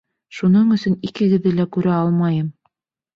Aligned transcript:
Шуның 0.35 0.69
өсөн 0.75 0.95
икегеҙҙе 1.09 1.51
лә 1.59 1.65
күрә 1.77 1.91
алмайым! 1.99 2.49